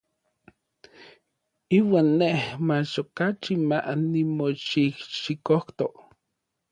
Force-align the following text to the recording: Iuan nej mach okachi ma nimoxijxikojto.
Iuan 1.79 2.09
nej 2.19 2.39
mach 2.67 2.93
okachi 3.01 3.53
ma 3.69 3.77
nimoxijxikojto. 4.11 5.85